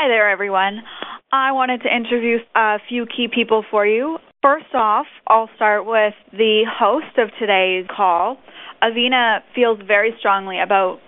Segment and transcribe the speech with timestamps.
[0.00, 0.84] Hi there, everyone.
[1.32, 4.18] I wanted to introduce a few key people for you.
[4.40, 8.36] First off, I'll start with the host of today's call.
[8.80, 11.00] Avena feels very strongly about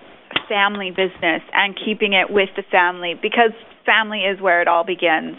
[0.49, 3.55] family business and keeping it with the family because
[3.87, 5.39] family is where it all begins.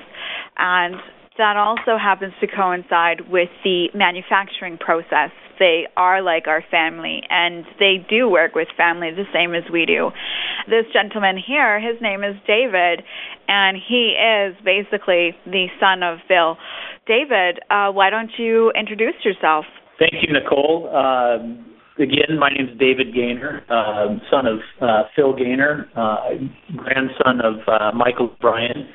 [0.57, 0.95] And
[1.37, 5.35] that also happens to coincide with the manufacturing process.
[5.61, 9.85] They are like our family and they do work with family the same as we
[9.85, 10.09] do.
[10.67, 13.05] This gentleman here, his name is David,
[13.47, 16.57] and he is basically the son of Phil.
[17.05, 19.65] David, uh, why don't you introduce yourself?
[19.99, 20.89] Thank you, Nicole.
[20.89, 21.37] Uh,
[22.01, 26.29] again, my name is David Gaynor, uh, son of uh, Phil Gaynor, uh,
[26.75, 28.89] grandson of uh, Michael Bryan.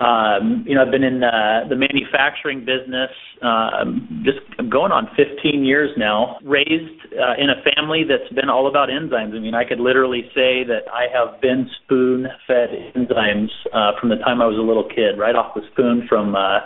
[0.00, 3.10] Um, you know, I've been in uh, the manufacturing business
[3.42, 4.38] um, just
[4.70, 6.38] going on 15 years now.
[6.44, 9.34] Raised uh, in a family that's been all about enzymes.
[9.34, 14.16] I mean, I could literally say that I have been spoon-fed enzymes uh, from the
[14.16, 16.60] time I was a little kid, right off the spoon from uh,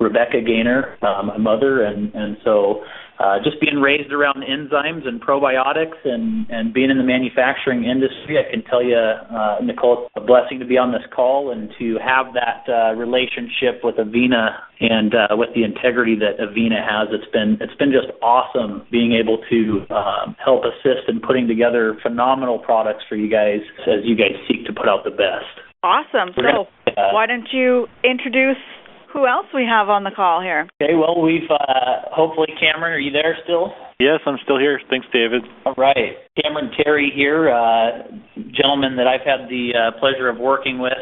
[0.00, 2.84] Rebecca Gaynor, uh, my mother, and and so
[3.18, 8.38] uh, just being raised around enzymes and probiotics and, and being in the manufacturing industry,
[8.38, 11.68] I can tell you, uh, Nicole, it's a blessing to be on this call and
[11.78, 17.08] to have that uh, relationship with Avena and uh, with the integrity that Avena has.
[17.10, 21.98] It's been it's been just awesome being able to um, help assist in putting together
[22.02, 25.50] phenomenal products for you guys as you guys seek to put out the best.
[25.82, 26.34] Awesome.
[26.34, 28.58] so, uh, why don't you introduce
[29.12, 30.68] who else we have on the call here?
[30.80, 33.72] Okay, well, we've uh, hopefully Cameron, are you there still?
[33.98, 34.80] Yes, I'm still here.
[34.90, 35.42] Thanks, David.
[35.66, 36.14] All right.
[36.40, 38.06] Cameron Terry here, uh,
[38.54, 40.92] gentleman that I've had the uh, pleasure of working with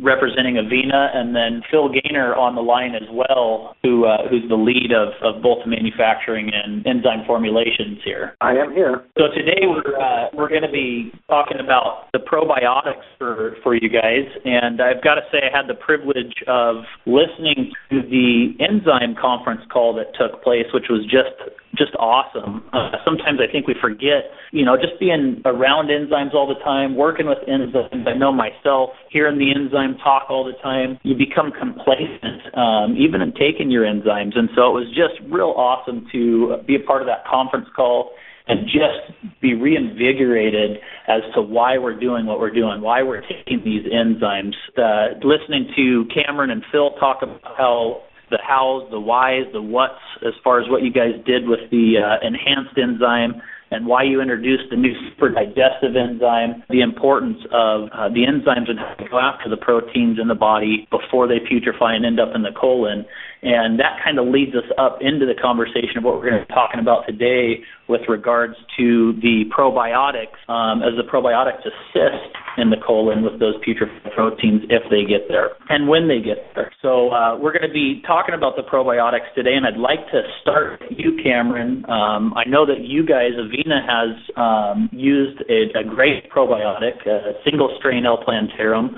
[0.00, 4.56] representing Avena, and then Phil Gaynor on the line as well, who uh, who's the
[4.56, 8.36] lead of, of both manufacturing and enzyme formulations here.
[8.40, 9.04] I am here.
[9.18, 13.88] So today we're uh, we're going to be talking about the probiotics for for you
[13.88, 19.14] guys, and I've got to say I had the privilege of listening to the enzyme
[19.20, 21.36] conference call that took place, which was just
[21.74, 22.64] just awesome.
[22.72, 26.96] Uh, sometimes I think we forget, you know, just being around enzymes all the time,
[26.96, 28.06] working with enzymes.
[28.06, 33.20] I know myself, hearing the enzyme talk all the time, you become complacent, um, even
[33.20, 34.36] in taking your enzymes.
[34.38, 38.12] And so it was just real awesome to be a part of that conference call
[38.48, 43.62] and just be reinvigorated as to why we're doing what we're doing, why we're taking
[43.64, 44.54] these enzymes.
[44.76, 50.00] Uh, listening to Cameron and Phil talk about how the hows, the whys, the whats,
[50.26, 53.40] as far as what you guys did with the uh, enhanced enzyme
[53.72, 58.68] and why you introduced the new super digestive enzyme, the importance of uh, the enzymes
[58.68, 62.20] and how to go after the proteins in the body before they putrefy and end
[62.20, 63.04] up in the colon.
[63.42, 66.46] And that kind of leads us up into the conversation of what we're going to
[66.46, 67.58] be talking about today
[67.88, 73.56] with regards to the probiotics, um, as the probiotics assist in the colon with those
[73.66, 76.70] putrefied proteins if they get there and when they get there.
[76.82, 80.22] So uh, we're going to be talking about the probiotics today, and I'd like to
[80.40, 81.84] start with you, Cameron.
[81.90, 87.34] Um, I know that you guys, Avena, has um, used a, a, great probiotic, a
[87.44, 88.22] single strain L.
[88.22, 88.94] plantarum.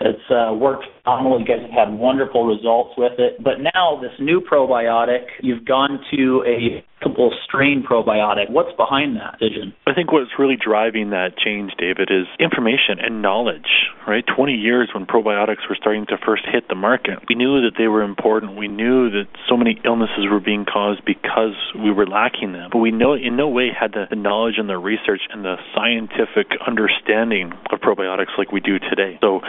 [0.00, 3.42] It's uh, worked You guys have had wonderful results with it.
[3.42, 8.50] But now this new probiotic, you've gone to a multiple strain probiotic.
[8.50, 9.74] What's behind that vision?
[9.86, 14.24] I think what's really driving that change, David, is information and knowledge, right?
[14.26, 17.88] 20 years when probiotics were starting to first hit the market, we knew that they
[17.88, 18.56] were important.
[18.56, 22.70] We knew that so many illnesses were being caused because we were lacking them.
[22.72, 25.56] But we know in no way had the, the knowledge and the research and the
[25.74, 29.18] scientific understanding of probiotics like we do today.
[29.20, 29.40] So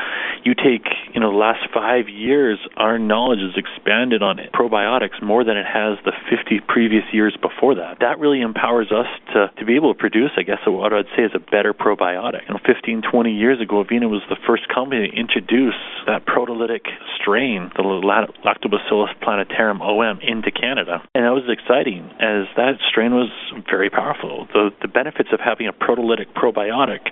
[0.43, 5.55] you take, you know, last five years, our knowledge has expanded on probiotics more than
[5.55, 7.99] it has the 50 previous years before that.
[8.01, 11.23] That really empowers us to, to be able to produce, I guess, what I'd say
[11.23, 12.43] is a better probiotic.
[12.47, 16.83] You know, 15, 20 years ago, Avena was the first company to introduce that proteolytic
[17.15, 20.99] strain, the Lactobacillus plantarum OM, into Canada.
[21.15, 23.31] And that was exciting as that strain was
[23.69, 24.47] very powerful.
[24.51, 27.07] The, the benefits of having a proteolytic probiotic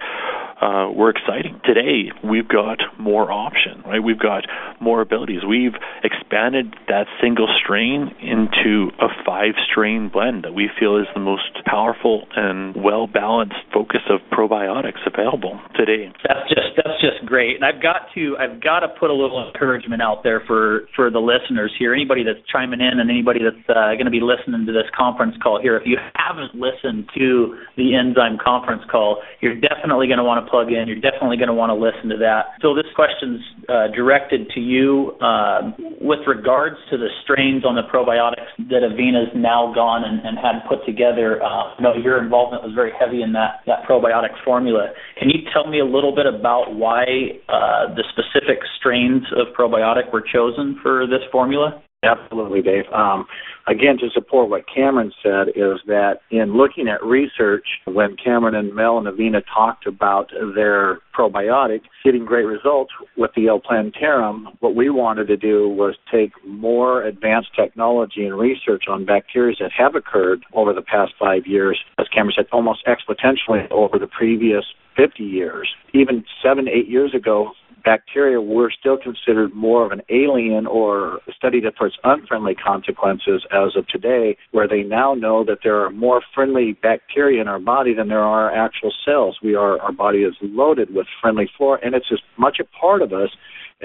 [0.62, 1.60] uh, were exciting.
[1.66, 4.02] Today, we've got more option, right?
[4.02, 4.50] We've got
[4.82, 5.46] more abilities.
[5.48, 11.22] We've expanded that single strain into a five strain blend that we feel is the
[11.22, 16.10] most powerful and well balanced focus of probiotics available today.
[16.26, 17.56] That's just that's just great.
[17.56, 21.12] And I've got to I've got to put a little encouragement out there for for
[21.12, 21.94] the listeners here.
[21.94, 25.36] Anybody that's chiming in and anybody that's uh, going to be listening to this conference
[25.44, 25.78] call here.
[25.78, 30.50] If you haven't listened to the enzyme conference call, you're definitely going to want to
[30.50, 30.88] plug in.
[30.88, 32.58] You're definitely going to want to listen to that.
[32.62, 35.12] So this question's uh, directed to you.
[35.22, 35.72] Uh,
[36.02, 40.68] with regards to the strains on the probiotics that Avena's now gone and, and had
[40.70, 44.90] put together, uh, I know your involvement was very heavy in that, that probiotic formula.
[45.20, 47.04] Can you tell me a little bit about why
[47.50, 51.82] uh, the specific strains of probiotic were chosen for this formula?
[52.06, 52.86] Absolutely, Dave.
[52.94, 53.26] Um,
[53.68, 58.74] again, to support what Cameron said, is that in looking at research, when Cameron and
[58.74, 63.60] Mel and Avena talked about their probiotic getting great results with the L.
[63.60, 69.56] plantarum, what we wanted to do was take more advanced technology and research on bacteria
[69.60, 74.08] that have occurred over the past five years, as Cameron said, almost exponentially over the
[74.08, 74.66] previous
[74.96, 75.70] 50 years.
[75.94, 77.52] Even seven, eight years ago,
[77.86, 83.76] bacteria were still considered more of an alien or studied for its unfriendly consequences as
[83.76, 87.94] of today, where they now know that there are more friendly bacteria in our body
[87.94, 89.38] than there are actual cells.
[89.42, 93.02] We are our body is loaded with friendly flora, and it's as much a part
[93.02, 93.30] of us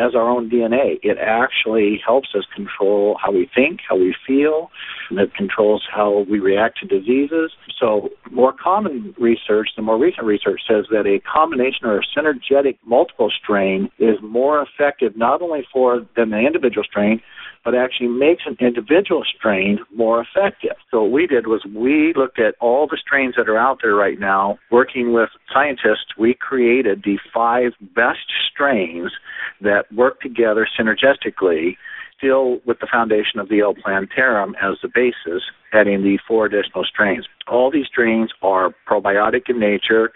[0.00, 0.98] as our own DNA.
[1.02, 4.70] It actually helps us control how we think, how we feel,
[5.10, 7.52] and it controls how we react to diseases.
[7.78, 12.78] So, more common research, the more recent research says that a combination or a synergetic
[12.84, 17.20] multiple strain is more effective not only for than the individual strain,
[17.64, 20.76] but actually makes an individual strain more effective.
[20.90, 23.94] So what we did was we looked at all the strains that are out there
[23.94, 24.58] right now.
[24.70, 29.12] Working with scientists, we created the five best strains
[29.60, 31.76] that work together synergistically
[32.20, 33.74] still with the foundation of the L.
[33.74, 35.42] plantarum as the basis,
[35.72, 37.26] adding the four additional strains.
[37.48, 40.12] All these strains are probiotic in nature.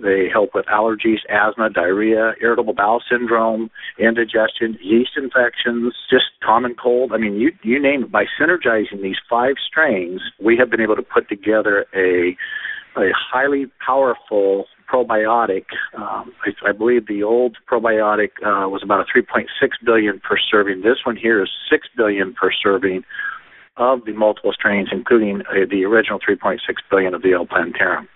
[0.00, 7.12] They help with allergies, asthma, diarrhea, irritable bowel syndrome, indigestion, yeast infections, just common cold.
[7.12, 8.12] I mean, you you name it.
[8.12, 12.36] By synergizing these five strains, we have been able to put together a
[12.96, 15.64] a highly powerful probiotic.
[15.96, 19.46] Um, I, I believe the old probiotic uh, was about a 3.6
[19.84, 20.82] billion per serving.
[20.82, 23.02] This one here is 6 billion per serving
[23.76, 26.58] of the multiple strains, including uh, the original 3.6
[26.90, 27.46] billion of the L.
[27.46, 28.08] plantarum.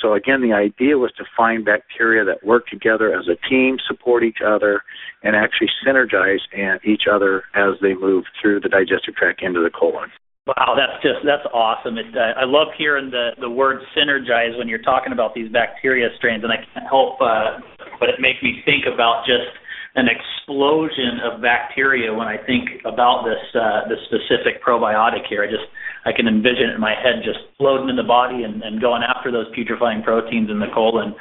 [0.00, 4.24] So again, the idea was to find bacteria that work together as a team, support
[4.24, 4.82] each other,
[5.22, 6.38] and actually synergize
[6.84, 10.10] each other as they move through the digestive tract into the colon.
[10.46, 11.98] Wow, that's just that's awesome.
[11.98, 16.08] It, uh, I love hearing the the word synergize when you're talking about these bacteria
[16.16, 17.60] strains, and I can't help uh,
[18.00, 19.52] but it makes me think about just
[19.94, 25.42] an explosion of bacteria when I think about this uh, this specific probiotic here.
[25.42, 25.66] I just
[26.06, 29.02] I can envision it in my head just floating in the body and, and going
[29.02, 31.14] after those putrefying proteins in the colon.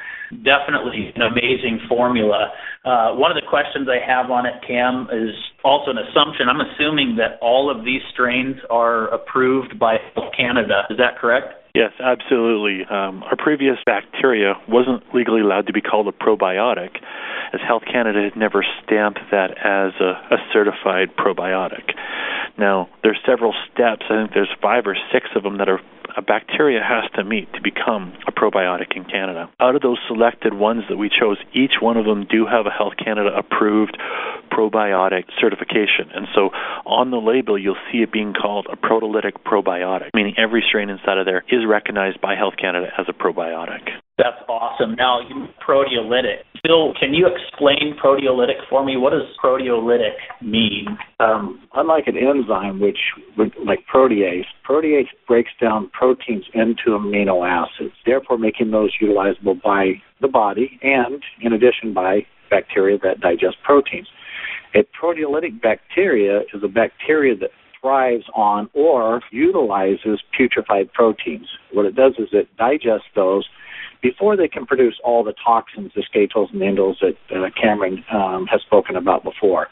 [0.46, 2.54] Definitely an amazing formula.
[2.86, 5.34] Uh, one of the questions I have on it, Cam, is
[5.64, 6.48] also an assumption.
[6.48, 10.86] I'm assuming that all of these strains are approved by Health Canada.
[10.90, 11.59] Is that correct?
[11.76, 12.84] Yes, absolutely.
[12.86, 16.98] Um, our previous bacteria wasn't legally allowed to be called a probiotic,
[17.54, 21.94] as Health Canada had never stamped that as a, a certified probiotic.
[22.58, 24.04] Now, there's several steps.
[24.10, 25.80] I think there's five or six of them that are
[26.20, 29.50] a bacteria has to meet to become a probiotic in Canada.
[29.58, 32.70] Out of those selected ones that we chose, each one of them do have a
[32.70, 33.98] Health Canada approved
[34.52, 36.12] probiotic certification.
[36.14, 36.50] And so
[36.86, 41.18] on the label, you'll see it being called a proteolytic probiotic, meaning every strain inside
[41.18, 43.88] of there is recognized by Health Canada as a probiotic.
[44.20, 44.96] That's awesome.
[44.96, 45.22] Now,
[45.66, 46.44] proteolytic.
[46.62, 48.98] Bill, can you explain proteolytic for me?
[48.98, 50.88] What does proteolytic mean?
[51.22, 52.98] Um, unlike an enzyme, which
[53.66, 60.28] like protease, protease breaks down proteins into amino acids, therefore making those utilizable by the
[60.28, 64.08] body and, in addition, by bacteria that digest proteins.
[64.76, 71.48] A proteolytic bacteria is a bacteria that thrives on or utilizes putrefied proteins.
[71.72, 73.48] What it does is it digests those
[74.02, 78.04] before they can produce all the toxins, the skatoles and the indoles that uh, Cameron
[78.14, 79.68] um, has spoken about before.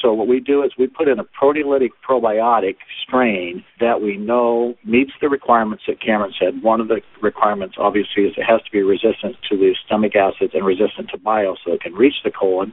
[0.00, 4.74] So what we do is we put in a proteolytic probiotic strain that we know
[4.84, 6.62] meets the requirements that Cameron said.
[6.62, 10.52] One of the requirements, obviously, is it has to be resistant to the stomach acids
[10.54, 12.72] and resistant to bile so it can reach the colon.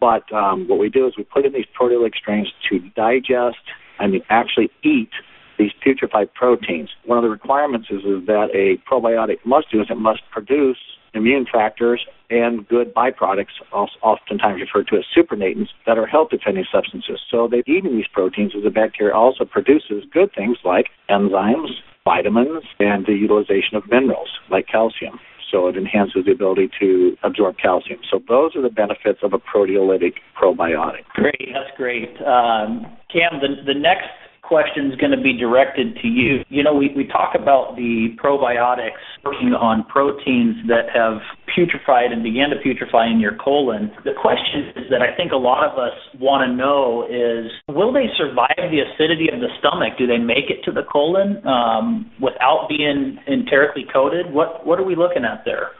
[0.00, 3.58] But um, what we do is we put in these proteolytic strains to digest,
[3.98, 5.10] I mean, actually eat
[5.58, 6.90] these putrefied proteins.
[7.04, 10.78] One of the requirements is, is that a probiotic must do is it must produce
[11.14, 17.20] immune factors and good byproducts, oftentimes referred to as supernatants, that are health defending substances.
[17.30, 21.70] So they've eaten these proteins as the bacteria also produces good things like enzymes,
[22.04, 25.20] vitamins, and the utilization of minerals like calcium.
[25.50, 28.00] So it enhances the ability to absorb calcium.
[28.10, 31.04] So those are the benefits of a proteolytic probiotic.
[31.12, 32.08] Great, that's great.
[32.22, 34.08] Um, Cam, the, the next
[34.42, 36.44] question is going to be directed to you.
[36.48, 41.22] You know, we, we talk about the probiotics working on proteins that have
[41.56, 43.90] putrefied and began to putrefy in your colon.
[44.04, 47.92] The question is that I think a lot of us want to know is will
[47.92, 49.96] they survive the acidity of the stomach?
[49.98, 54.32] Do they make it to the colon um, without being enterically coated?
[54.32, 55.70] What what are we looking at there?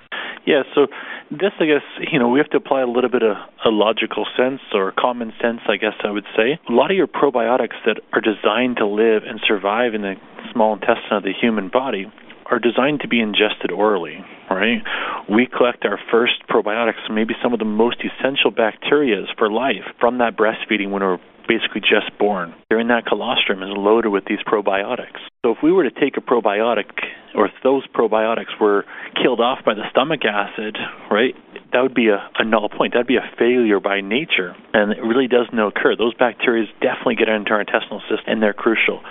[0.45, 0.89] Yeah, so
[1.31, 4.27] this, I guess, you know, we have to apply a little bit of a logical
[4.37, 6.59] sense or common sense, I guess I would say.
[6.69, 10.15] A lot of your probiotics that are designed to live and survive in the
[10.53, 12.07] small intestine of the human body
[12.51, 14.19] are designed to be ingested orally,
[14.51, 14.83] right?
[15.31, 20.19] We collect our first probiotics, maybe some of the most essential bacteria for life, from
[20.19, 21.19] that breastfeeding when we're
[21.49, 22.55] basically just born.
[22.69, 25.21] During that colostrum is loaded with these probiotics.
[25.45, 26.87] So if we were to take a probiotic,
[27.35, 28.85] or if those probiotics were
[29.21, 30.79] killed off by the stomach acid,
[31.11, 31.35] right,
[31.73, 32.93] that would be a, a null point.
[32.93, 35.97] That'd be a failure by nature, and it really doesn't occur.
[35.97, 39.03] Those bacteria definitely get into our intestinal system, and they're crucial.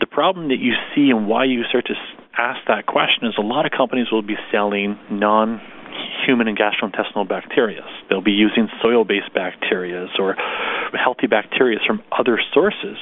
[0.00, 1.94] The problem that you see and why you start to
[2.32, 5.60] ask that question is a lot of companies will be selling non
[6.24, 7.84] human and gastrointestinal bacteria.
[8.08, 10.34] They'll be using soil based bacteria or
[10.96, 12.96] healthy bacteria from other sources.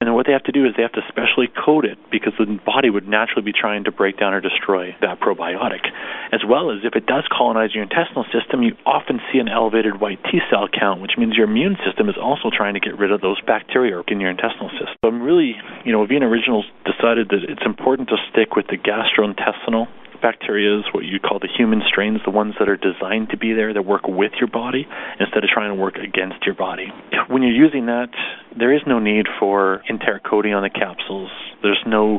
[0.00, 2.34] And then what they have to do is they have to specially coat it because
[2.38, 5.88] the body would naturally be trying to break down or destroy that probiotic.
[6.32, 10.00] As well as if it does colonize your intestinal system, you often see an elevated
[10.00, 13.10] white T cell count, which means your immune system is also trying to get rid
[13.10, 14.96] of those bacteria in your intestinal system.
[15.02, 18.76] So I'm really, you know, Avena Originals decided that it's important to stick with the
[18.76, 19.88] gastrointestinal
[20.26, 23.52] bacteria, is what you call the human strains, the ones that are designed to be
[23.52, 24.86] there, that work with your body
[25.20, 26.90] instead of trying to work against your body.
[27.28, 28.10] When you're using that,
[28.58, 31.30] there is no need for enteric coating on the capsules.
[31.62, 32.18] There's no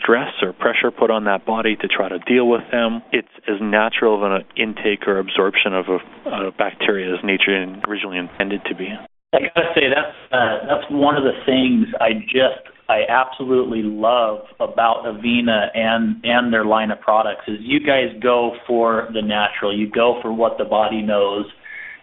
[0.00, 3.02] stress or pressure put on that body to try to deal with them.
[3.12, 7.52] It's as natural of an intake or absorption of a, a bacteria as nature
[7.88, 8.88] originally intended to be.
[9.34, 14.40] I gotta say that's uh, that's one of the things I just I absolutely love
[14.60, 19.76] about Avena and and their line of products is you guys go for the natural.
[19.76, 21.46] You go for what the body knows.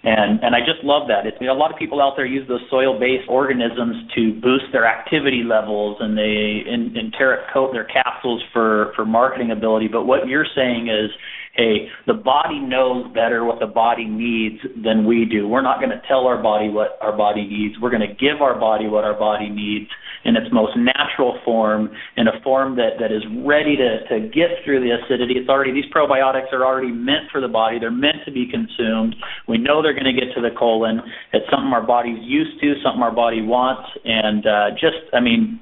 [0.04, 1.28] And and I just love that.
[1.28, 5.44] It's, a lot of people out there use those soil-based organisms to boost their activity
[5.46, 9.88] levels, and they in, enteric coat their capsules for for marketing ability.
[9.88, 11.12] But what you're saying is
[11.54, 15.48] hey, the body knows better what the body needs than we do.
[15.48, 17.76] We're not going to tell our body what our body needs.
[17.82, 19.90] We're going to give our body what our body needs
[20.24, 24.64] in its most natural form, in a form that, that is ready to, to get
[24.64, 25.34] through the acidity.
[25.36, 27.80] It's already these probiotics are already meant for the body.
[27.80, 29.16] They're meant to be consumed.
[29.48, 31.02] We know they're going to get to the colon.
[31.34, 35.60] It's something our body's used to, something our body wants, and uh, just I mean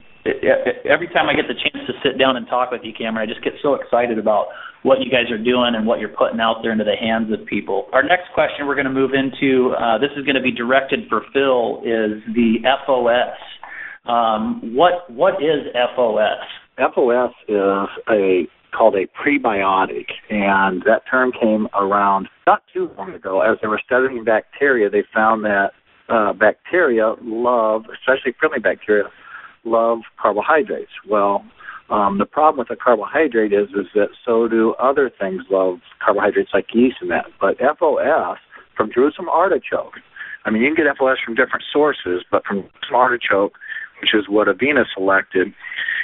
[0.85, 3.31] every time I get the chance to sit down and talk with you, Cameron, I
[3.31, 4.47] just get so excited about
[4.83, 7.45] what you guys are doing and what you're putting out there into the hands of
[7.45, 7.87] people.
[7.91, 11.01] Our next question we're going to move into, uh, this is going to be directed
[11.09, 13.35] for Phil, is the FOS.
[14.05, 16.39] Um, what what is FOS?
[16.95, 23.41] FOS is a called a prebiotic, and that term came around not too long ago.
[23.41, 25.71] As they were studying bacteria, they found that
[26.07, 29.05] uh, bacteria love, especially friendly bacteria,
[29.63, 30.91] love carbohydrates.
[31.09, 31.43] Well,
[31.91, 36.51] um, the problem with a carbohydrate is is that so do other things love carbohydrates
[36.53, 37.25] like yeast and that.
[37.41, 38.37] But FOS
[38.77, 39.95] from Jerusalem artichoke,
[40.45, 43.53] I mean you can get FOS from different sources, but from Jerusalem artichoke,
[44.01, 45.47] which is what Avena selected,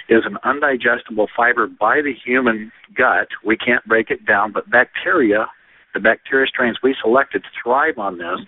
[0.10, 3.28] is an undigestible fiber by the human gut.
[3.46, 5.48] We can't break it down, but bacteria,
[5.94, 8.40] the bacteria strains we selected thrive on this,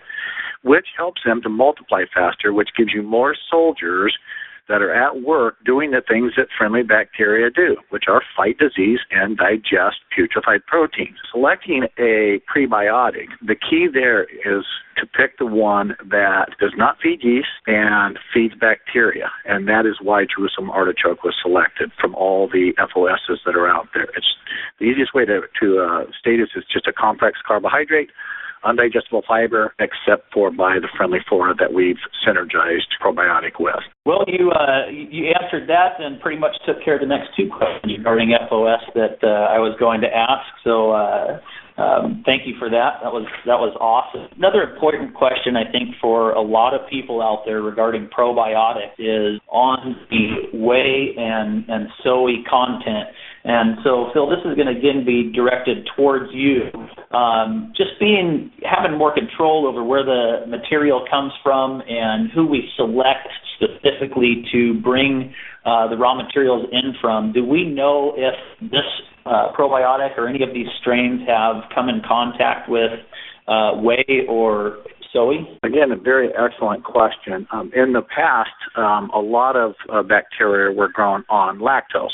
[0.62, 4.16] which helps them to multiply faster, which gives you more soldiers
[4.68, 9.00] that are at work doing the things that friendly bacteria do, which are fight disease
[9.10, 11.16] and digest putrefied proteins.
[11.32, 14.64] Selecting a prebiotic, the key there is
[14.96, 19.96] to pick the one that does not feed yeast and feeds bacteria, and that is
[20.02, 24.08] why Jerusalem artichoke was selected from all the FOSs that are out there.
[24.16, 24.34] It's
[24.78, 28.10] the easiest way to, to uh, state it is just a complex carbohydrate
[28.64, 33.82] undigestible fiber, except for by the friendly flora that we've synergized probiotic with.
[34.04, 37.48] Well, you uh, you answered that and pretty much took care of the next two
[37.48, 40.46] questions regarding FOS that uh, I was going to ask.
[40.64, 40.92] So.
[40.92, 41.40] Uh,
[41.78, 42.98] um, thank you for that.
[43.06, 44.26] That was that was awesome.
[44.36, 49.40] Another important question I think for a lot of people out there regarding probiotics is
[49.46, 53.14] on the whey and and soy content.
[53.48, 56.68] And so, Phil, this is going to again be directed towards you.
[57.16, 62.68] Um, just being having more control over where the material comes from and who we
[62.76, 63.26] select
[63.56, 65.32] specifically to bring
[65.64, 67.32] uh, the raw materials in from.
[67.32, 68.34] Do we know if
[68.70, 68.84] this
[69.24, 73.00] uh, probiotic or any of these strains have come in contact with
[73.48, 75.36] uh, whey or soy?
[75.62, 77.46] Again, a very excellent question.
[77.50, 82.10] Um, in the past, um, a lot of uh, bacteria were grown on lactose.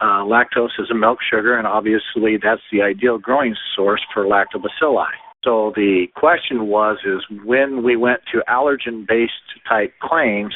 [0.00, 5.06] Uh, lactose is a milk sugar, and obviously that's the ideal growing source for lactobacilli.
[5.44, 9.32] So the question was, is when we went to allergen-based
[9.68, 10.54] type claims,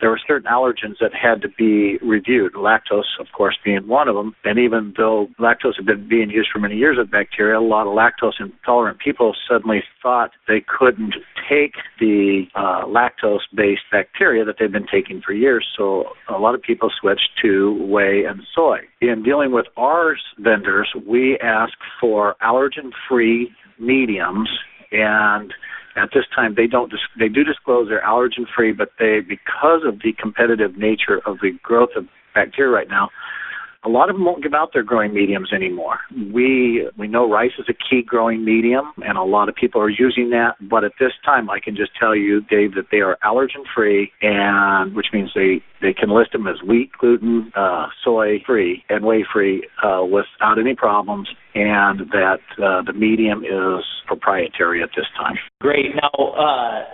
[0.00, 4.14] there were certain allergens that had to be reviewed, lactose, of course, being one of
[4.14, 4.34] them.
[4.44, 7.86] And even though lactose had been being used for many years with bacteria, a lot
[7.86, 11.14] of lactose intolerant people suddenly thought they couldn't
[11.48, 15.66] take the uh, lactose based bacteria that they've been taking for years.
[15.76, 18.78] So a lot of people switched to whey and soy.
[19.00, 24.48] In dealing with our vendors, we ask for allergen free mediums
[24.92, 25.52] and
[25.98, 26.90] at this time, they don't.
[26.90, 31.38] Dis- they do disclose they're allergen free, but they, because of the competitive nature of
[31.42, 33.10] the growth of bacteria right now,
[33.84, 35.98] a lot of them won't give out their growing mediums anymore.
[36.32, 39.90] We we know rice is a key growing medium, and a lot of people are
[39.90, 40.56] using that.
[40.60, 44.12] But at this time, I can just tell you, Dave, that they are allergen free,
[44.20, 49.04] and which means they they can list them as wheat, gluten, uh, soy free, and
[49.04, 55.06] whey free uh, without any problems, and that uh, the medium is proprietary at this
[55.16, 55.36] time.
[55.60, 55.94] Great.
[55.94, 56.24] Now.
[56.32, 56.84] Uh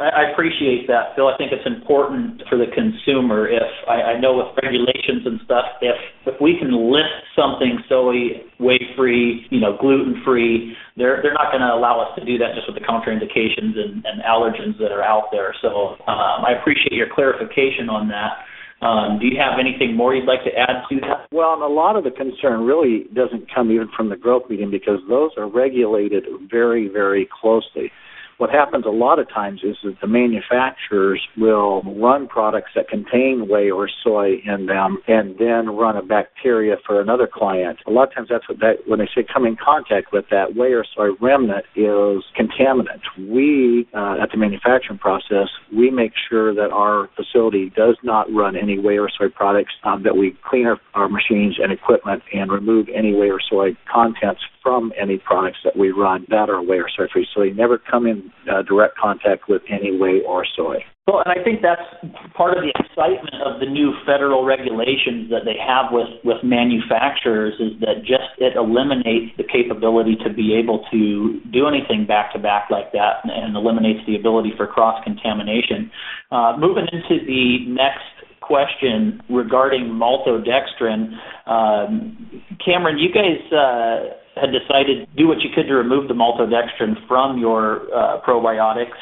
[0.00, 1.28] I appreciate that, Phil.
[1.28, 3.46] I think it's important for the consumer.
[3.46, 5.94] If I, I know with regulations and stuff, if
[6.26, 11.54] if we can list something soy, whey free, you know, gluten free, they're they're not
[11.54, 14.90] going to allow us to do that just with the contraindications and, and allergens that
[14.90, 15.54] are out there.
[15.62, 18.42] So um, I appreciate your clarification on that.
[18.84, 21.30] Um, do you have anything more you'd like to add to that?
[21.30, 24.72] Well, and a lot of the concern really doesn't come even from the growth medium
[24.72, 27.92] because those are regulated very, very closely
[28.38, 33.46] what happens a lot of times is that the manufacturers will run products that contain
[33.48, 37.78] whey or soy in them and then run a bacteria for another client.
[37.86, 40.54] A lot of times that's what that when they say come in contact with that
[40.54, 43.02] whey or soy remnant is contaminant.
[43.18, 48.56] We uh, at the manufacturing process we make sure that our facility does not run
[48.56, 52.50] any whey or soy products um, that we clean our, our machines and equipment and
[52.50, 56.78] remove any whey or soy contents from any products that we run that are whey
[56.78, 57.28] or soy free.
[57.34, 60.78] So they never come in uh, direct contact with any whey or soy.
[61.06, 61.84] Well, and I think that's
[62.32, 67.52] part of the excitement of the new federal regulations that they have with, with manufacturers
[67.60, 72.38] is that just it eliminates the capability to be able to do anything back to
[72.38, 75.92] back like that and, eliminates the ability for cross contamination.
[76.32, 78.08] Uh, moving into the next
[78.46, 83.52] question regarding maltodextrin, um, Cameron, you guys.
[83.52, 88.20] Uh, had decided to do what you could to remove the maltodextrin from your uh,
[88.26, 88.98] probiotics.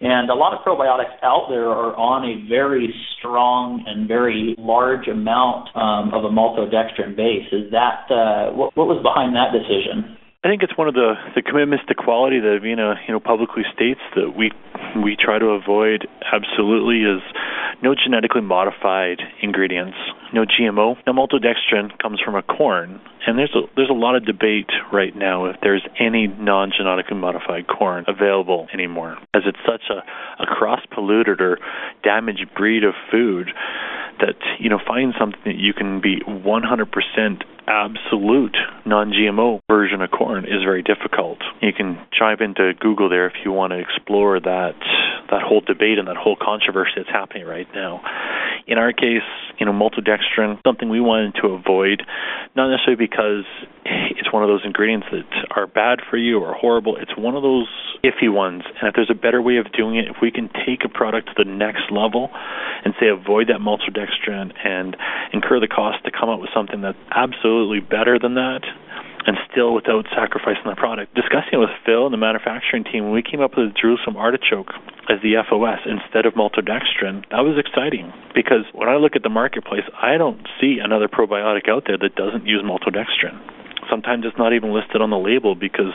[0.00, 5.08] And a lot of probiotics out there are on a very strong and very large
[5.08, 7.48] amount um, of a maltodextrin base.
[7.52, 10.18] Is that uh, what, what was behind that decision?
[10.44, 13.62] I think it's one of the, the commitments to quality that Avena, you know, publicly
[13.72, 14.52] states that we
[15.00, 17.24] we try to avoid absolutely is
[17.82, 19.96] no genetically modified ingredients,
[20.32, 20.96] no GMO.
[21.06, 25.14] Now maltodextrin comes from a corn, and there's a there's a lot of debate right
[25.14, 30.02] now if there's any non-genetically modified corn available anymore, as it's such a,
[30.42, 31.58] a cross-polluted or
[32.02, 33.50] damaged breed of food
[34.20, 40.44] that you know find something that you can be 100% absolute non-GMO version of corn
[40.44, 41.38] is very difficult.
[41.62, 44.74] You can chime into Google there if you want to explore that
[45.30, 48.02] that whole debate and that whole controversy that's happening right now.
[48.66, 49.26] In our case,
[49.58, 52.02] you know, maltodextrin, something we wanted to avoid,
[52.54, 53.44] not necessarily because
[53.84, 55.24] it's one of those ingredients that
[55.56, 56.96] are bad for you or horrible.
[56.96, 57.68] It's one of those
[58.04, 58.62] iffy ones.
[58.80, 61.28] And if there's a better way of doing it, if we can take a product
[61.28, 62.30] to the next level
[62.84, 64.03] and say avoid that maltodextrin
[64.64, 64.96] and
[65.32, 68.62] incur the cost to come up with something that's absolutely better than that,
[69.26, 71.14] and still without sacrificing the product.
[71.14, 74.72] Discussing it with Phil and the manufacturing team, we came up with Jerusalem artichoke
[75.08, 79.28] as the FOS instead of maltodextrin, that was exciting because when I look at the
[79.32, 83.36] marketplace, I don't see another probiotic out there that doesn't use maltodextrin.
[83.90, 85.92] Sometimes it's not even listed on the label because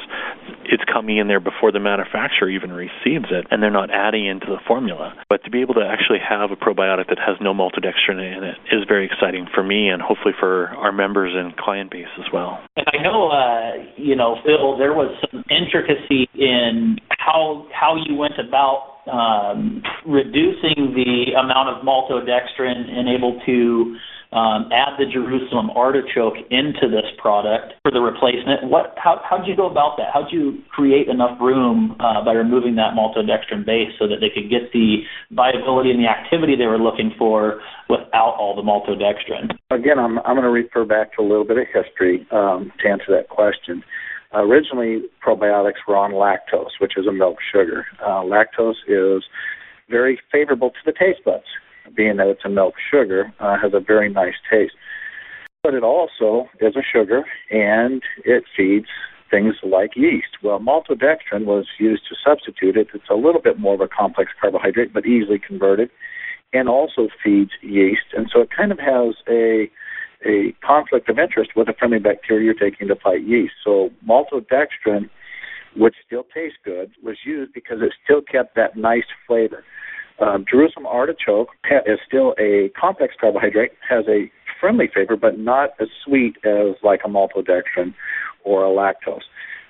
[0.66, 4.46] it's coming in there before the manufacturer even receives it, and they're not adding into
[4.46, 5.14] the formula.
[5.30, 8.58] But to be able to actually have a probiotic that has no maltodextrin in it
[8.72, 12.60] is very exciting for me and hopefully for our members and client base as well.
[12.76, 18.16] And I know, uh, you know, Phil, there was some intricacy in how how you
[18.16, 23.98] went about um, reducing the amount of maltodextrin and able to
[24.32, 28.70] um, add the Jerusalem artichoke into this product for the replacement.
[28.70, 28.94] What?
[28.96, 30.14] How how did you go about that?
[30.14, 34.30] How did you create enough room uh, by removing that maltodextrin base so that they
[34.30, 39.50] could get the viability and the activity they were looking for without all the maltodextrin?
[39.72, 42.90] Again, I'm I'm going to refer back to a little bit of history um, to
[42.90, 43.84] answer that question.
[44.32, 47.88] Originally, probiotics were on lactose, which is a milk sugar.
[48.00, 49.24] Uh, lactose is
[49.90, 51.46] very favorable to the taste buds,
[51.96, 54.74] being that it's a milk sugar, uh, has a very nice taste.
[55.64, 58.88] But it also is a sugar, and it feeds
[59.30, 60.38] things like yeast.
[60.42, 62.88] Well, maltodextrin was used to substitute it.
[62.94, 65.90] It's a little bit more of a complex carbohydrate, but easily converted,
[66.54, 68.14] and also feeds yeast.
[68.16, 69.70] And so it kind of has a
[70.26, 73.54] a conflict of interest with a friendly bacteria you're taking to fight yeast.
[73.64, 75.10] So maltodextrin,
[75.78, 79.64] which still tastes good, was used because it still kept that nice flavor.
[80.20, 81.50] Um, Jerusalem artichoke
[81.86, 87.02] is still a complex carbohydrate, has a friendly flavor, but not as sweet as like
[87.06, 87.94] a maltodextrin
[88.44, 89.22] or a lactose.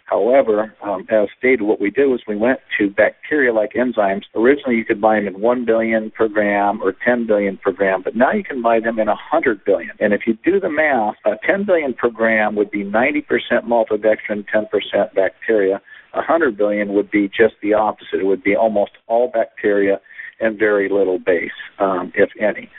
[0.06, 4.24] However, um, as stated, what we did was we went to bacteria-like enzymes.
[4.34, 8.02] Originally, you could buy them in 1 billion per gram or 10 billion per gram,
[8.02, 9.92] but now you can buy them in 100 billion.
[10.00, 13.22] And if you do the math, uh, 10 billion per gram would be 90%
[13.68, 15.80] maltodextrin, 10% bacteria.
[16.14, 18.22] 100 billion would be just the opposite.
[18.22, 20.00] It would be almost all bacteria
[20.40, 22.70] and very little base, um, if any.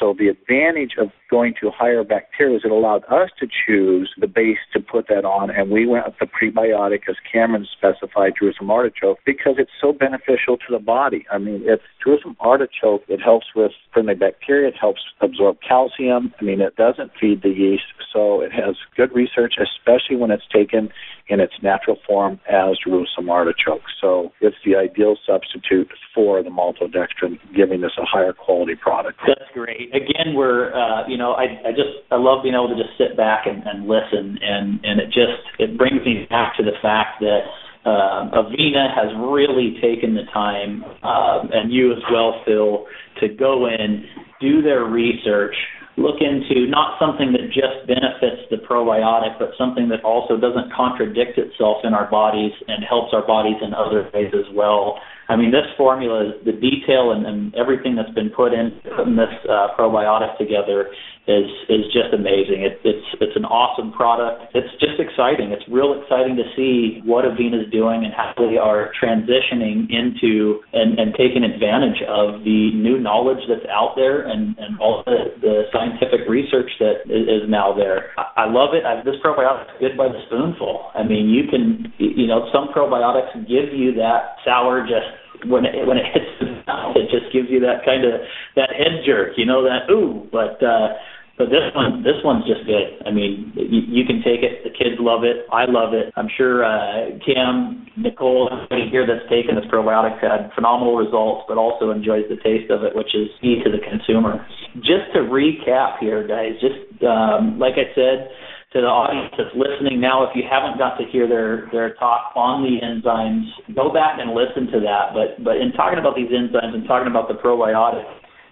[0.00, 4.26] So the advantage of going to higher bacteria is it allowed us to choose the
[4.26, 8.70] base to put that on, and we went with the prebiotic, as Cameron specified, Jerusalem
[8.70, 11.26] artichoke, because it's so beneficial to the body.
[11.30, 13.02] I mean, it's Jerusalem artichoke.
[13.08, 14.68] It helps with friendly bacteria.
[14.68, 16.32] It helps absorb calcium.
[16.40, 20.46] I mean, it doesn't feed the yeast, so it has good research, especially when it's
[20.52, 20.90] taken
[21.28, 23.82] in its natural form as Jerusalem artichoke.
[24.00, 29.20] So it's the ideal substitute for the maltodextrin, giving us a higher quality product.
[29.26, 29.94] That's great.
[29.94, 33.16] Again, we're uh, you know I I just I love being able to just sit
[33.16, 37.20] back and, and listen, and and it just it brings me back to the fact
[37.20, 37.40] that.
[37.84, 42.84] Uh, Avena has really taken the time, um, and you as well, Phil,
[43.20, 44.04] to go in,
[44.40, 45.54] do their research,
[45.96, 51.38] look into not something that just benefits the probiotic, but something that also doesn't contradict
[51.38, 54.98] itself in our bodies and helps our bodies in other ways as well.
[55.28, 59.30] I mean, this formula, the detail and, and everything that's been put in putting this
[59.48, 60.90] uh, probiotic together
[61.28, 62.64] is is just amazing.
[62.64, 64.56] It, it's it's an awesome product.
[64.56, 65.52] It's just exciting.
[65.52, 70.60] It's real exciting to see what Avena is doing and how they are transitioning into
[70.72, 75.36] and, and taking advantage of the new knowledge that's out there and, and all the,
[75.40, 78.10] the scientific research that is, is now there.
[78.16, 78.84] I, I love it.
[78.84, 80.90] I, this probiotic is good by the spoonful.
[80.94, 85.86] I mean, you can you know some probiotics give you that sour just when it
[85.86, 88.20] when it hits the mouth, it just gives you that kind of
[88.56, 90.28] that head jerk, you know, that ooh.
[90.30, 90.96] But uh,
[91.40, 93.00] but this one, this one's just good.
[93.08, 94.60] I mean, you, you can take it.
[94.60, 95.48] The kids love it.
[95.48, 96.12] I love it.
[96.12, 101.56] I'm sure uh, Cam, Nicole, everybody here that's taken this probiotic had phenomenal results, but
[101.56, 104.44] also enjoys the taste of it, which is key to the consumer.
[104.84, 106.76] Just to recap here, guys, just
[107.08, 108.28] um, like I said
[108.76, 112.36] to the audience that's listening now, if you haven't got to hear their their talk
[112.36, 115.16] on the enzymes, go back and listen to that.
[115.16, 118.04] But but in talking about these enzymes and talking about the probiotic,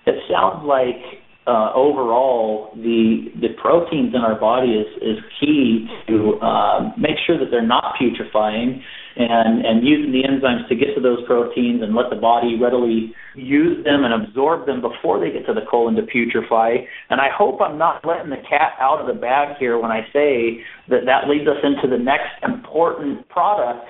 [0.09, 6.39] it sounds like uh, overall, the the proteins in our body is is key to
[6.45, 8.83] uh, make sure that they're not putrefying,
[9.17, 13.15] and and using the enzymes to get to those proteins and let the body readily
[13.35, 16.85] use them and absorb them before they get to the colon to putrefy.
[17.09, 20.03] And I hope I'm not letting the cat out of the bag here when I
[20.13, 23.89] say that that leads us into the next important product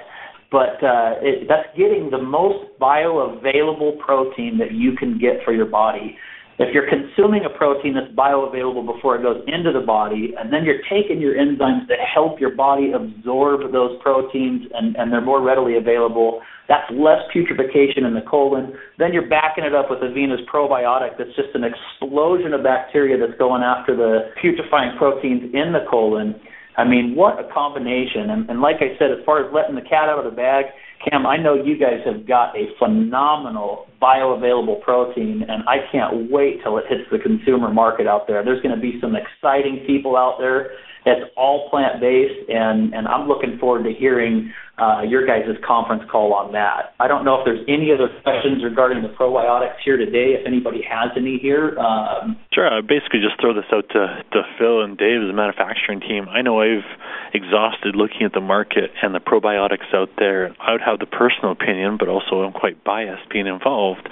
[0.50, 5.66] but uh, it, that's getting the most bioavailable protein that you can get for your
[5.66, 6.16] body.
[6.58, 10.64] If you're consuming a protein that's bioavailable before it goes into the body, and then
[10.64, 15.40] you're taking your enzymes that help your body absorb those proteins and, and they're more
[15.40, 18.74] readily available, that's less putrefaction in the colon.
[18.98, 23.38] Then you're backing it up with Avena's probiotic that's just an explosion of bacteria that's
[23.38, 26.34] going after the putrefying proteins in the colon.
[26.76, 28.30] I mean, what a combination.
[28.30, 30.66] And, and like I said, as far as letting the cat out of the bag,
[31.04, 36.62] Cam, I know you guys have got a phenomenal bioavailable protein, and I can't wait
[36.62, 38.44] till it hits the consumer market out there.
[38.44, 40.72] There's going to be some exciting people out there.
[41.06, 46.02] It's all plant based, and and I'm looking forward to hearing uh, your guys' conference
[46.10, 46.94] call on that.
[47.00, 50.38] I don't know if there's any other questions regarding the probiotics here today.
[50.38, 52.66] If anybody has any here, um, sure.
[52.66, 56.28] I basically just throw this out to to Phil and Dave, the manufacturing team.
[56.28, 56.86] I know I've
[57.34, 60.54] exhausted looking at the market and the probiotics out there.
[60.60, 64.08] I would have the personal opinion, but also I'm quite biased being involved,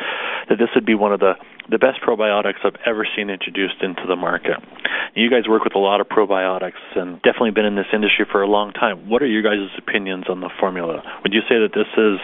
[0.49, 1.35] that this would be one of the
[1.71, 4.57] the best probiotics I've ever seen introduced into the market.
[5.15, 8.43] You guys work with a lot of probiotics and definitely been in this industry for
[8.43, 9.09] a long time.
[9.09, 11.03] What are your guys' opinions on the formula?
[11.23, 12.21] Would you say that this is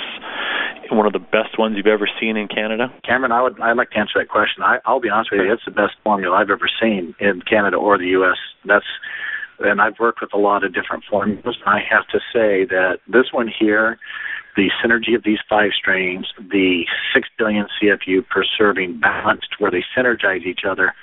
[0.90, 2.92] one of the best ones you've ever seen in Canada?
[3.05, 4.62] Cameron, I would I'd like to answer that question.
[4.62, 7.76] I, I'll be honest with you, it's the best formula I've ever seen in Canada
[7.76, 8.37] or the U.S.
[8.64, 8.87] That's
[9.59, 11.57] and I've worked with a lot of different formulas.
[11.66, 13.98] I have to say that this one here,
[14.56, 16.84] the synergy of these five strains, the
[17.14, 20.94] 6 billion CFU per serving balanced where they synergize each other,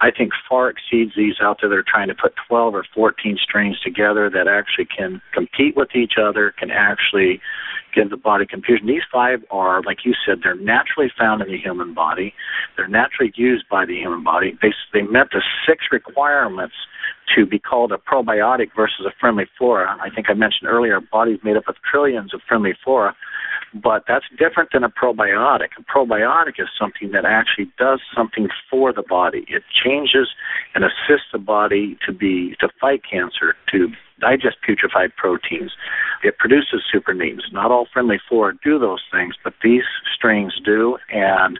[0.00, 3.38] I think far exceeds these out there that are trying to put 12 or 14
[3.40, 7.40] strains together that actually can compete with each other, can actually
[7.94, 8.86] give the body confusion.
[8.86, 12.32] These five are, like you said, they're naturally found in the human body.
[12.76, 14.56] They're naturally used by the human body.
[14.62, 16.74] They, they met the six requirements
[17.36, 19.96] to be called a probiotic versus a friendly flora.
[20.00, 23.14] I think I mentioned earlier, our body's made up of trillions of friendly flora,
[23.74, 25.68] but that's different than a probiotic.
[25.78, 29.44] A probiotic is something that actually does something for the body.
[29.48, 30.28] It changes
[30.74, 33.88] and assists the body to be to fight cancer, to
[34.20, 35.72] digest putrefied proteins.
[36.22, 37.52] It produces supernatants.
[37.52, 41.58] Not all friendly flora do those things, but these strains do, and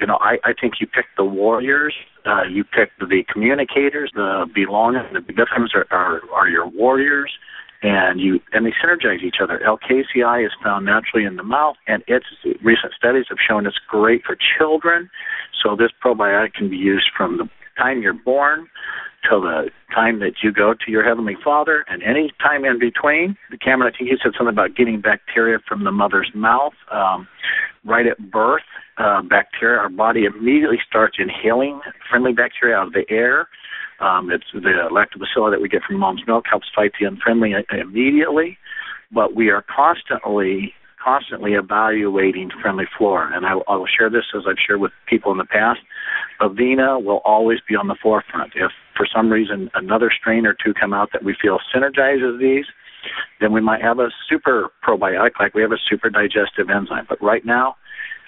[0.00, 4.46] you know, I, I think you pick the warriors, uh, you pick the communicators, the
[4.54, 7.32] belonging, the victims are, are, are your warriors,
[7.82, 9.60] and you and they synergize each other.
[9.66, 12.26] LKCI is found naturally in the mouth, and its
[12.62, 15.10] recent studies have shown it's great for children.
[15.62, 18.68] So this probiotic can be used from the time you're born
[19.28, 23.36] till the time that you go to your heavenly Father, and any time in between.
[23.50, 27.26] The Cameron, I think you said something about getting bacteria from the mother's mouth um,
[27.84, 28.62] right at birth
[28.98, 33.48] uh, bacteria, our body immediately starts inhaling friendly bacteria out of the air.
[34.00, 38.58] Um, it's the lactobacilli that we get from mom's milk helps fight the unfriendly immediately,
[39.12, 43.30] but we are constantly constantly evaluating friendly flora.
[43.34, 45.80] And I, I will share this as I've shared with people in the past.
[46.40, 48.52] Avena will always be on the forefront.
[48.56, 52.66] If for some reason another strain or two come out that we feel synergizes these,
[53.40, 57.06] then we might have a super probiotic, like we have a super digestive enzyme.
[57.08, 57.76] But right now,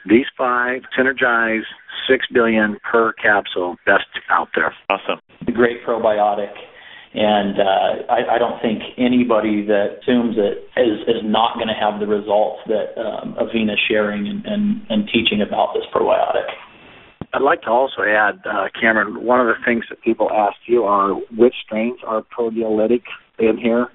[0.06, 1.62] these five synergize
[2.08, 4.74] six billion per capsule, best out there.
[4.88, 5.20] Awesome.
[5.46, 6.52] A great probiotic.
[7.12, 11.74] And uh, I, I don't think anybody that assumes it is, is not going to
[11.74, 16.46] have the results that um, Avena is sharing and, and, and teaching about this probiotic.
[17.32, 20.84] I'd like to also add, uh, Cameron, one of the things that people ask you
[20.84, 23.02] are which strains are proteolytic
[23.38, 23.88] in here.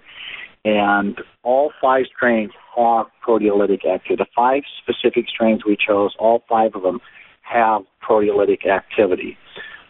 [0.65, 4.15] And all five strains have proteolytic activity.
[4.17, 6.99] The five specific strains we chose, all five of them
[7.43, 9.37] have proteolytic activity.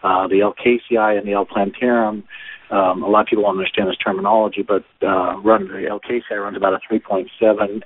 [0.04, 2.24] Uh, the L-casei and the L-plantarum,
[2.70, 6.58] um, a lot of people don't understand this terminology, but uh, run the L-casei runs
[6.58, 7.26] about a 3.7,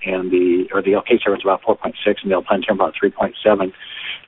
[0.06, 3.72] and the or the L-casei runs about 4.6, and the L-plantarum about 3.7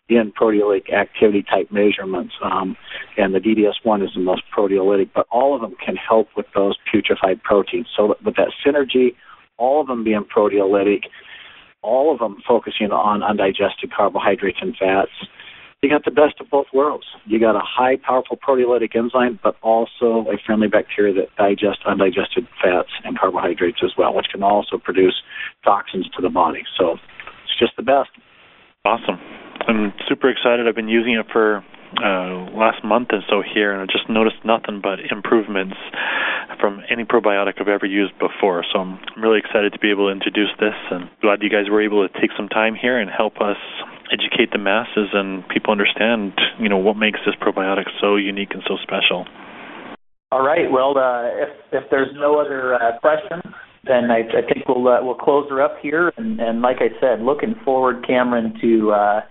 [0.09, 2.33] in proteolytic activity type measurements.
[2.43, 2.75] Um,
[3.17, 6.77] and the DDS1 is the most proteolytic, but all of them can help with those
[6.93, 7.87] putrefied proteins.
[7.95, 9.15] So with that synergy,
[9.61, 11.03] all of them being proteolytic,
[11.83, 15.11] all of them focusing on undigested carbohydrates and fats,
[15.81, 17.05] you got the best of both worlds.
[17.25, 22.47] You got a high, powerful proteolytic enzyme, but also a friendly bacteria that digests undigested
[22.61, 25.21] fats and carbohydrates as well, which can also produce
[25.63, 26.63] toxins to the body.
[26.77, 26.93] So
[27.45, 28.09] it's just the best.
[28.85, 29.17] Awesome.
[29.67, 30.67] I'm super excited.
[30.67, 31.63] I've been using it for
[31.97, 35.77] uh, last month or so here, and I just noticed nothing but improvements
[36.61, 38.63] from any probiotic I've ever used before.
[38.71, 41.81] So I'm really excited to be able to introduce this, and glad you guys were
[41.81, 43.57] able to take some time here and help us
[44.13, 48.61] educate the masses and people understand, you know, what makes this probiotic so unique and
[48.67, 49.25] so special.
[50.31, 50.71] All right.
[50.71, 53.43] Well, uh, if if there's no other uh, questions,
[53.83, 56.13] then I, I think we'll uh, we'll close her up here.
[56.15, 59.21] And, and like I said, looking forward, Cameron, to uh,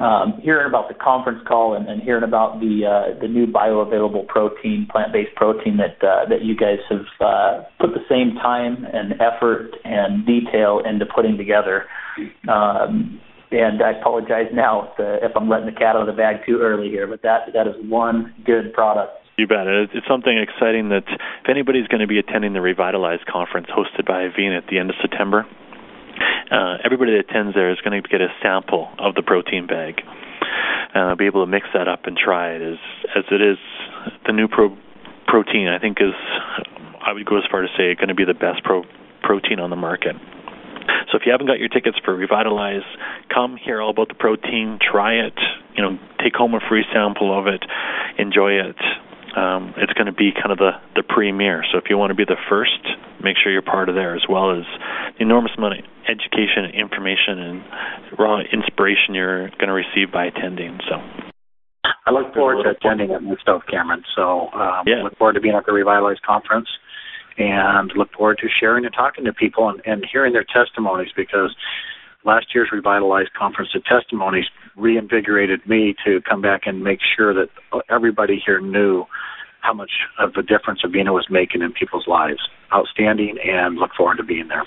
[0.00, 4.26] um, hearing about the conference call and, and hearing about the uh, the new bioavailable
[4.28, 9.14] protein, plant-based protein that uh, that you guys have uh, put the same time and
[9.20, 11.86] effort and detail into putting together.
[12.48, 16.12] Um, and I apologize now if, uh, if I'm letting the cat out of the
[16.12, 19.12] bag too early here, but that that is one good product.
[19.36, 19.66] You bet.
[19.66, 24.26] It's something exciting that if anybody's going to be attending the Revitalize conference hosted by
[24.26, 25.46] Avena at the end of September,
[26.50, 30.00] uh, everybody that attends there is going to get a sample of the protein bag.
[30.94, 32.78] Uh, be able to mix that up and try it as
[33.14, 33.58] as it is
[34.26, 34.76] the new pro-
[35.26, 35.68] protein.
[35.68, 36.16] I think is
[37.04, 38.86] I would go as far to say it's going to be the best pro-
[39.22, 40.16] protein on the market.
[41.12, 42.84] So if you haven't got your tickets for Revitalize,
[43.32, 45.38] come hear all about the protein, try it,
[45.76, 47.62] you know, take home a free sample of it,
[48.18, 48.76] enjoy it.
[49.36, 51.62] Um, it's going to be kind of the the premier.
[51.70, 52.80] So if you want to be the first,
[53.22, 54.64] make sure you're part of there as well as
[55.18, 57.62] the enormous amount of education, information, and
[58.18, 60.78] raw inspiration you're going to receive by attending.
[60.88, 60.96] So.
[62.06, 64.02] I look forward to attending it myself, Cameron.
[64.16, 65.02] So um, yeah.
[65.02, 66.68] look forward to being at the Revitalize conference
[67.36, 71.54] and look forward to sharing and talking to people and, and hearing their testimonies because
[72.24, 77.48] last year's Revitalize conference, the testimonies reinvigorated me to come back and make sure that
[77.90, 79.04] everybody here knew
[79.60, 82.40] how much of a difference Avena was making in people's lives.
[82.72, 84.64] Outstanding, and look forward to being there.